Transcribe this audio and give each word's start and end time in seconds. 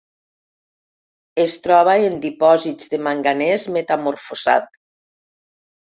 Es 1.43 1.57
troba 1.67 1.95
en 2.09 2.17
dipòsits 2.25 2.89
de 2.95 3.01
manganès 3.09 3.67
metamorfosat. 3.79 4.77